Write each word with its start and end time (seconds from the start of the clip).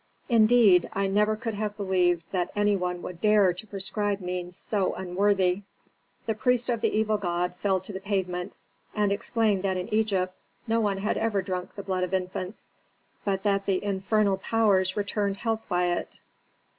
Indeed, 0.29 0.89
I 0.93 1.05
never 1.05 1.35
could 1.35 1.53
have 1.53 1.77
believed 1.77 2.23
that 2.31 2.49
any 2.55 2.75
one 2.75 3.03
would 3.03 3.21
dare 3.21 3.53
to 3.53 3.67
prescribe 3.67 4.19
means 4.19 4.55
so 4.57 4.95
unworthy." 4.95 5.61
The 6.25 6.33
priest 6.33 6.71
of 6.71 6.81
the 6.81 6.89
evil 6.91 7.19
god 7.19 7.53
fell 7.57 7.79
to 7.81 7.93
the 7.93 7.99
pavement, 7.99 8.55
and 8.95 9.11
explained 9.11 9.61
that 9.61 9.77
in 9.77 9.93
Egypt 9.93 10.33
no 10.65 10.79
one 10.81 10.97
had 10.97 11.19
ever 11.19 11.43
drunk 11.43 11.75
the 11.75 11.83
blood 11.83 12.03
of 12.03 12.15
infants 12.15 12.71
but 13.23 13.43
that 13.43 13.67
the 13.67 13.83
infernal 13.83 14.37
powers 14.37 14.97
returned 14.97 15.37
health 15.37 15.61
by 15.69 15.91
it. 15.91 16.19